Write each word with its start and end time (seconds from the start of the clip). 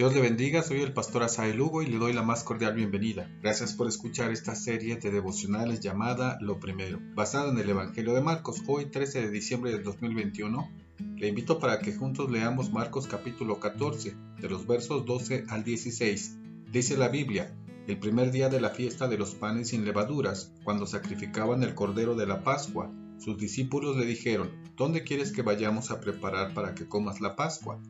Dios 0.00 0.14
le 0.14 0.22
bendiga, 0.22 0.62
soy 0.62 0.80
el 0.80 0.94
pastor 0.94 1.24
Asael 1.24 1.58
Lugo 1.58 1.82
y 1.82 1.86
le 1.86 1.98
doy 1.98 2.14
la 2.14 2.22
más 2.22 2.42
cordial 2.42 2.72
bienvenida. 2.72 3.30
Gracias 3.42 3.74
por 3.74 3.86
escuchar 3.86 4.30
esta 4.30 4.54
serie 4.54 4.96
de 4.96 5.10
devocionales 5.10 5.80
llamada 5.80 6.38
Lo 6.40 6.58
Primero, 6.58 6.98
basada 7.14 7.50
en 7.50 7.58
el 7.58 7.68
Evangelio 7.68 8.14
de 8.14 8.22
Marcos, 8.22 8.62
hoy 8.66 8.86
13 8.86 9.20
de 9.20 9.30
diciembre 9.30 9.72
del 9.72 9.82
2021. 9.82 10.70
Le 11.18 11.28
invito 11.28 11.58
para 11.58 11.80
que 11.80 11.92
juntos 11.92 12.30
leamos 12.30 12.72
Marcos 12.72 13.06
capítulo 13.08 13.60
14, 13.60 14.16
de 14.40 14.48
los 14.48 14.66
versos 14.66 15.04
12 15.04 15.44
al 15.50 15.64
16. 15.64 16.38
Dice 16.72 16.96
la 16.96 17.08
Biblia, 17.08 17.54
el 17.86 17.98
primer 17.98 18.30
día 18.30 18.48
de 18.48 18.62
la 18.62 18.70
fiesta 18.70 19.06
de 19.06 19.18
los 19.18 19.34
panes 19.34 19.68
sin 19.68 19.84
levaduras, 19.84 20.54
cuando 20.64 20.86
sacrificaban 20.86 21.62
el 21.62 21.74
cordero 21.74 22.14
de 22.14 22.26
la 22.26 22.42
Pascua, 22.42 22.90
sus 23.18 23.36
discípulos 23.36 23.98
le 23.98 24.06
dijeron, 24.06 24.50
¿dónde 24.78 25.04
quieres 25.04 25.30
que 25.30 25.42
vayamos 25.42 25.90
a 25.90 26.00
preparar 26.00 26.54
para 26.54 26.74
que 26.74 26.88
comas 26.88 27.20
la 27.20 27.36
Pascua? 27.36 27.82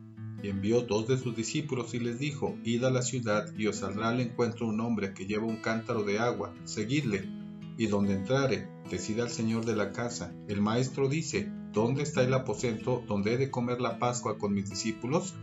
Envió 0.49 0.81
dos 0.81 1.07
de 1.07 1.17
sus 1.17 1.35
discípulos 1.35 1.93
y 1.93 1.99
les 1.99 2.19
dijo, 2.19 2.55
Id 2.63 2.83
a 2.83 2.91
la 2.91 3.01
ciudad 3.01 3.53
y 3.57 3.67
os 3.67 3.77
saldrá 3.77 4.09
al 4.09 4.21
encuentro 4.21 4.67
un 4.67 4.79
hombre 4.79 5.13
que 5.13 5.25
lleva 5.25 5.45
un 5.45 5.57
cántaro 5.57 6.03
de 6.03 6.19
agua, 6.19 6.53
seguidle, 6.63 7.29
y 7.77 7.87
donde 7.87 8.13
entrare, 8.13 8.67
decida 8.89 9.23
al 9.23 9.29
señor 9.31 9.65
de 9.65 9.75
la 9.75 9.91
casa, 9.91 10.33
el 10.47 10.61
maestro 10.61 11.07
dice, 11.07 11.51
¿dónde 11.73 12.03
está 12.03 12.21
el 12.23 12.33
aposento 12.33 13.03
donde 13.07 13.33
he 13.33 13.37
de 13.37 13.49
comer 13.51 13.81
la 13.81 13.99
Pascua 13.99 14.37
con 14.37 14.53
mis 14.53 14.69
discípulos? 14.69 15.33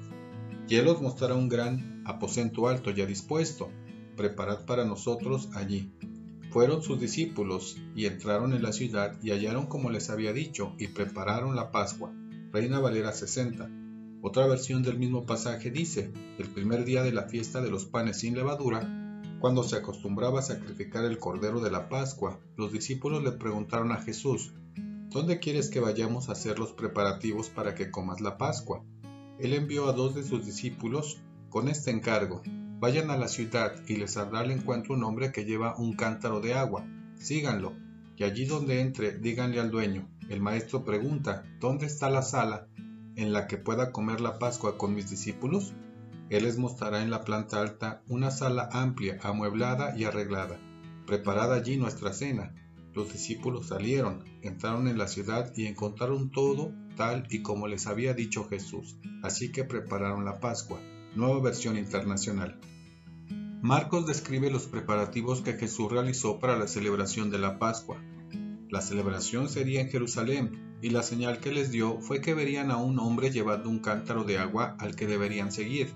Y 0.68 0.76
él 0.76 0.88
os 0.88 1.01
mostrará 1.01 1.34
un 1.34 1.48
gran 1.48 2.02
aposento 2.04 2.68
alto 2.68 2.90
ya 2.90 3.06
dispuesto, 3.06 3.70
preparad 4.16 4.66
para 4.66 4.84
nosotros 4.84 5.48
allí. 5.54 5.90
Fueron 6.51 6.82
sus 6.82 7.01
discípulos 7.01 7.76
y 7.95 8.06
entraron 8.06 8.52
en 8.52 8.62
la 8.62 8.73
ciudad 8.73 9.18
y 9.23 9.30
hallaron 9.30 9.66
como 9.66 9.90
les 9.90 10.10
había 10.10 10.32
dicho 10.32 10.74
y 10.78 10.88
prepararon 10.88 11.56
la 11.56 11.70
Pascua. 11.70 12.12
Reina 12.52 12.78
Valera 12.78 13.12
60. 13.12 13.68
Otra 14.20 14.48
versión 14.48 14.82
del 14.82 14.98
mismo 14.98 15.27
pasaje 15.27 15.70
dice, 15.70 16.10
el 16.38 16.48
primer 16.48 16.84
día 16.84 17.04
de 17.04 17.12
la 17.12 17.28
fiesta 17.28 17.60
de 17.60 17.70
los 17.70 17.84
panes 17.84 18.18
sin 18.18 18.34
levadura, 18.34 18.82
cuando 19.38 19.62
se 19.62 19.76
acostumbraba 19.76 20.40
a 20.40 20.43
sacrificar 20.43 21.04
el 21.04 21.20
cordero 21.20 21.60
de 21.60 21.70
la 21.70 21.88
Pascua, 21.88 22.40
los 22.56 22.73
discípulos 22.73 23.23
le 23.23 23.30
preguntaron 23.30 23.93
a 23.93 24.02
Jesús, 24.02 24.54
¿dónde 25.10 25.38
quieres 25.38 25.70
que 25.70 25.78
vayamos 25.78 26.28
a 26.28 26.32
hacer 26.32 26.59
los 26.59 26.73
preparativos 26.73 27.48
para 27.48 27.76
que 27.76 27.93
comas 27.93 28.20
la 28.20 28.37
Pascua? 28.38 28.82
Él 29.38 29.54
envió 29.54 29.88
a 29.88 29.93
dos 29.93 30.16
de 30.16 30.24
sus 30.24 30.45
discípulos 30.45 31.21
con 31.48 31.68
este 31.68 31.93
encargo, 31.93 32.43
vayan 32.80 33.10
a 33.10 33.16
la 33.16 33.28
ciudad 33.28 33.73
y 33.87 33.96
les 33.96 34.15
saldrá 34.15 34.40
al 34.40 34.50
encuentro 34.50 34.95
un 34.95 35.04
hombre 35.04 35.30
que 35.30 35.45
lleva 35.45 35.76
un 35.78 35.95
cántaro 35.95 36.40
de 36.40 36.54
agua, 36.54 36.84
síganlo, 37.15 37.73
y 38.16 38.24
allí 38.24 38.46
donde 38.46 38.80
entre 38.80 39.16
díganle 39.16 39.60
al 39.60 39.71
dueño, 39.71 40.09
el 40.28 40.40
maestro 40.40 40.84
pregunta, 40.84 41.45
¿dónde 41.60 41.87
está 41.87 42.10
la 42.10 42.23
sala 42.23 42.66
en 43.19 43.33
la 43.33 43.49
que 43.49 43.59
pueda 43.59 43.91
comer 43.91 44.21
la 44.21 44.38
Pascua 44.38 44.79
con 44.79 44.95
mis 44.95 45.11
discípulos? 45.11 45.74
Él 46.30 46.45
les 46.45 46.57
mostrará 46.57 47.02
en 47.02 47.11
la 47.11 47.24
planta 47.24 47.61
alta 47.61 48.02
una 48.07 48.30
sala 48.30 48.69
amplia, 48.73 49.19
amueblada 49.23 49.97
y 49.97 50.05
arreglada. 50.05 50.61
Preparada 51.05 51.57
allí 51.57 51.77
nuestra 51.77 52.13
cena. 52.13 52.55
Los 52.95 53.13
discípulos 53.13 53.66
salieron, 53.69 54.24
entraron 54.43 54.89
en 54.89 54.99
la 54.99 55.09
ciudad 55.09 55.52
y 55.57 55.66
encontraron 55.66 56.30
todo 56.30 56.73
tal 56.96 57.27
y 57.30 57.43
como 57.43 57.66
les 57.66 57.87
había 57.87 58.15
dicho 58.15 58.49
Jesús. 58.49 58.96
Así 59.23 59.51
que 59.51 59.65
prepararon 59.65 60.24
la 60.24 60.39
Pascua. 60.39 60.80
Nueva 61.15 61.41
versión 61.41 61.77
internacional. 61.77 62.61
Marcos 63.63 64.06
describe 64.06 64.50
los 64.50 64.66
preparativos 64.66 65.41
que 65.41 65.55
Jesús 65.55 65.91
realizó 65.91 66.39
para 66.39 66.56
la 66.56 66.69
celebración 66.69 67.31
de 67.31 67.39
la 67.39 67.59
Pascua. 67.59 68.00
La 68.71 68.83
celebración 68.83 69.49
sería 69.49 69.81
en 69.81 69.88
Jerusalén, 69.88 70.77
y 70.83 70.91
la 70.91 71.03
señal 71.03 71.41
que 71.41 71.53
les 71.53 71.71
dio 71.71 72.00
fue 72.00 72.21
que 72.21 72.34
verían 72.34 72.71
a 72.71 72.77
un 72.77 72.99
hombre 72.99 73.31
llevando 73.31 73.71
un 73.71 73.78
cántaro 73.78 74.25
de 74.25 74.38
agua 74.38 74.77
al 74.78 74.94
que 74.94 75.06
deberían 75.06 75.50
seguir. 75.50 75.94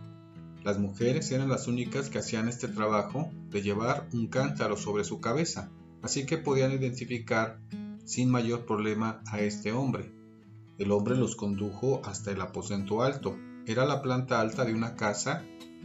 Las 0.64 0.78
mujeres 0.78 1.30
eran 1.32 1.48
las 1.48 1.68
únicas 1.68 2.08
que 2.08 2.18
hacían 2.18 2.48
este 2.48 2.68
trabajo 2.68 3.30
de 3.50 3.62
llevar 3.62 4.08
un 4.12 4.28
cántaro 4.28 4.76
sobre 4.76 5.04
su 5.04 5.20
cabeza, 5.20 5.70
así 6.02 6.24
que 6.24 6.38
podían 6.38 6.72
identificar 6.72 7.60
sin 8.04 8.30
mayor 8.30 8.64
problema 8.64 9.22
a 9.26 9.40
este 9.40 9.72
hombre. 9.72 10.10
El 10.78 10.92
hombre 10.92 11.16
los 11.16 11.36
condujo 11.36 12.00
hasta 12.04 12.30
el 12.30 12.40
aposento 12.40 13.02
alto. 13.02 13.36
Era 13.66 13.84
la 13.84 14.02
planta 14.02 14.40
alta 14.40 14.64
de 14.64 14.72
una 14.72 14.96
casa 14.96 15.44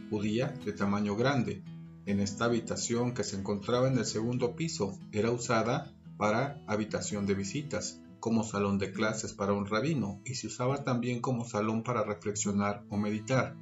judía 0.09 0.53
de 0.63 0.71
tamaño 0.71 1.15
grande. 1.15 1.63
En 2.05 2.19
esta 2.21 2.45
habitación 2.45 3.13
que 3.13 3.23
se 3.23 3.35
encontraba 3.35 3.87
en 3.89 3.97
el 3.97 4.05
segundo 4.05 4.55
piso 4.55 4.97
era 5.11 5.31
usada 5.31 5.93
para 6.17 6.61
habitación 6.67 7.25
de 7.25 7.35
visitas 7.35 8.01
como 8.19 8.43
salón 8.43 8.79
de 8.79 8.91
clases 8.91 9.33
para 9.33 9.53
un 9.53 9.67
rabino 9.67 10.21
y 10.25 10.35
se 10.35 10.47
usaba 10.47 10.83
también 10.83 11.21
como 11.21 11.45
salón 11.45 11.83
para 11.83 12.03
reflexionar 12.03 12.83
o 12.89 12.97
meditar. 12.97 13.55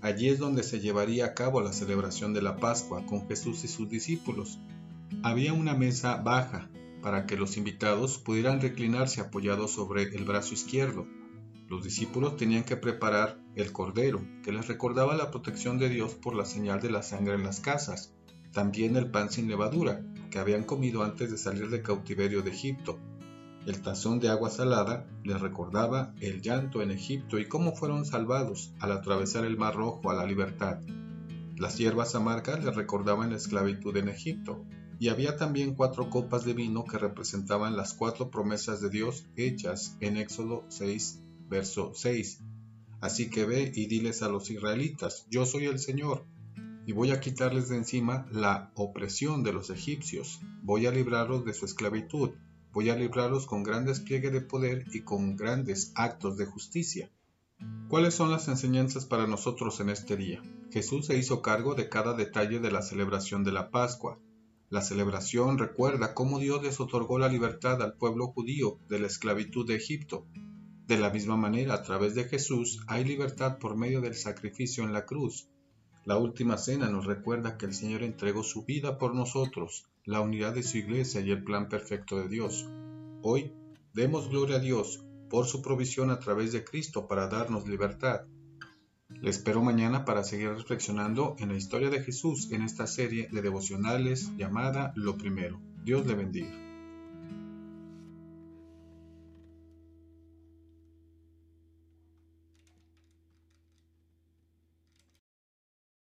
Allí 0.00 0.28
es 0.28 0.38
donde 0.38 0.62
se 0.62 0.80
llevaría 0.80 1.26
a 1.26 1.34
cabo 1.34 1.60
la 1.60 1.72
celebración 1.72 2.32
de 2.32 2.42
la 2.42 2.56
Pascua 2.56 3.04
con 3.04 3.26
Jesús 3.26 3.64
y 3.64 3.68
sus 3.68 3.88
discípulos. 3.90 4.60
Había 5.24 5.52
una 5.52 5.74
mesa 5.74 6.16
baja 6.16 6.70
para 7.02 7.26
que 7.26 7.36
los 7.36 7.56
invitados 7.56 8.18
pudieran 8.18 8.60
reclinarse 8.60 9.20
apoyados 9.20 9.72
sobre 9.72 10.04
el 10.04 10.24
brazo 10.24 10.54
izquierdo. 10.54 11.06
Los 11.68 11.84
discípulos 11.84 12.36
tenían 12.36 12.64
que 12.64 12.76
preparar 12.76 13.40
el 13.56 13.72
cordero, 13.72 14.20
que 14.42 14.52
les 14.52 14.68
recordaba 14.68 15.16
la 15.16 15.30
protección 15.30 15.78
de 15.78 15.88
Dios 15.88 16.14
por 16.14 16.34
la 16.34 16.44
señal 16.44 16.80
de 16.80 16.90
la 16.90 17.02
sangre 17.02 17.34
en 17.34 17.42
las 17.42 17.60
casas, 17.60 18.14
también 18.52 18.96
el 18.96 19.10
pan 19.10 19.30
sin 19.30 19.48
levadura, 19.48 20.02
habían 20.38 20.64
comido 20.64 21.02
antes 21.02 21.30
de 21.30 21.38
salir 21.38 21.70
de 21.70 21.82
cautiverio 21.82 22.42
de 22.42 22.50
Egipto, 22.50 22.98
el 23.66 23.82
tazón 23.82 24.18
de 24.18 24.28
agua 24.28 24.48
salada 24.48 25.06
les 25.24 25.40
recordaba 25.40 26.14
el 26.20 26.40
llanto 26.40 26.80
en 26.80 26.90
Egipto 26.90 27.38
y 27.38 27.48
cómo 27.48 27.76
fueron 27.76 28.06
salvados 28.06 28.72
al 28.80 28.92
atravesar 28.92 29.44
el 29.44 29.58
Mar 29.58 29.74
Rojo 29.74 30.10
a 30.10 30.14
la 30.14 30.24
libertad. 30.24 30.80
Las 31.56 31.76
hierbas 31.76 32.14
amargas 32.14 32.64
les 32.64 32.74
recordaban 32.74 33.30
la 33.30 33.36
esclavitud 33.36 33.96
en 33.96 34.08
Egipto, 34.08 34.64
y 35.00 35.08
había 35.08 35.36
también 35.36 35.74
cuatro 35.74 36.08
copas 36.08 36.44
de 36.44 36.54
vino 36.54 36.84
que 36.84 36.98
representaban 36.98 37.76
las 37.76 37.94
cuatro 37.94 38.30
promesas 38.30 38.80
de 38.80 38.90
Dios 38.90 39.26
hechas 39.36 39.96
en 40.00 40.16
Éxodo 40.16 40.64
6, 40.68 41.20
verso 41.48 41.92
6. 41.94 42.40
Así 43.00 43.30
que 43.30 43.44
ve 43.44 43.72
y 43.74 43.86
diles 43.86 44.22
a 44.22 44.28
los 44.28 44.50
israelitas, 44.50 45.26
yo 45.30 45.46
soy 45.46 45.66
el 45.66 45.78
Señor, 45.78 46.24
y 46.88 46.92
voy 46.92 47.12
a 47.12 47.20
quitarles 47.20 47.68
de 47.68 47.76
encima 47.76 48.26
la 48.32 48.72
opresión 48.74 49.44
de 49.44 49.52
los 49.52 49.70
egipcios, 49.70 50.40
voy 50.62 50.86
a 50.86 50.90
librarlos 50.90 51.44
de 51.44 51.54
su 51.54 51.66
esclavitud, 51.66 52.30
Voy 52.70 52.90
a 52.90 52.96
librarlos 52.96 53.46
con 53.46 53.62
gran 53.62 53.86
despliegue 53.86 54.30
de 54.30 54.42
poder 54.42 54.84
y 54.92 55.00
con 55.00 55.36
grandes 55.36 55.90
actos 55.94 56.36
de 56.36 56.46
justicia. 56.46 57.10
¿Cuáles 57.88 58.14
son 58.14 58.30
las 58.30 58.46
enseñanzas 58.46 59.06
para 59.06 59.26
nosotros 59.26 59.80
en 59.80 59.88
este 59.88 60.16
día? 60.16 60.42
Jesús 60.70 61.06
se 61.06 61.16
hizo 61.16 61.40
cargo 61.40 61.74
de 61.74 61.88
cada 61.88 62.14
detalle 62.14 62.60
de 62.60 62.70
la 62.70 62.82
celebración 62.82 63.42
de 63.42 63.52
la 63.52 63.70
Pascua. 63.70 64.20
La 64.68 64.82
celebración 64.82 65.56
recuerda 65.56 66.14
cómo 66.14 66.38
Dios 66.38 66.62
les 66.62 66.78
otorgó 66.78 67.18
la 67.18 67.28
libertad 67.28 67.82
al 67.82 67.94
pueblo 67.94 68.28
judío 68.28 68.78
de 68.88 69.00
la 69.00 69.06
esclavitud 69.06 69.66
de 69.66 69.76
Egipto. 69.76 70.26
De 70.86 70.98
la 70.98 71.10
misma 71.10 71.36
manera, 71.36 71.74
a 71.74 71.82
través 71.82 72.14
de 72.14 72.24
Jesús 72.24 72.80
hay 72.86 73.04
libertad 73.04 73.58
por 73.58 73.76
medio 73.76 74.02
del 74.02 74.14
sacrificio 74.14 74.84
en 74.84 74.92
la 74.92 75.06
cruz. 75.06 75.48
La 76.08 76.16
última 76.16 76.56
cena 76.56 76.88
nos 76.88 77.04
recuerda 77.04 77.58
que 77.58 77.66
el 77.66 77.74
Señor 77.74 78.02
entregó 78.02 78.42
su 78.42 78.64
vida 78.64 78.96
por 78.96 79.14
nosotros 79.14 79.90
la 80.06 80.22
unidad 80.22 80.54
de 80.54 80.62
su 80.62 80.78
iglesia 80.78 81.20
y 81.20 81.30
el 81.30 81.44
plan 81.44 81.68
perfecto 81.68 82.18
de 82.18 82.28
Dios. 82.28 82.66
Hoy, 83.20 83.52
demos 83.92 84.30
gloria 84.30 84.56
a 84.56 84.58
Dios 84.58 85.04
por 85.28 85.44
su 85.44 85.60
provisión 85.60 86.08
a 86.08 86.18
través 86.18 86.52
de 86.52 86.64
Cristo 86.64 87.06
para 87.08 87.28
darnos 87.28 87.68
libertad. 87.68 88.22
Le 89.10 89.28
espero 89.28 89.62
mañana 89.62 90.06
para 90.06 90.24
seguir 90.24 90.48
reflexionando 90.48 91.36
en 91.40 91.50
la 91.50 91.58
historia 91.58 91.90
de 91.90 92.02
Jesús 92.02 92.52
en 92.52 92.62
esta 92.62 92.86
serie 92.86 93.28
de 93.30 93.42
devocionales 93.42 94.34
llamada 94.38 94.94
Lo 94.96 95.18
Primero. 95.18 95.60
Dios 95.84 96.06
le 96.06 96.14
bendiga. 96.14 96.67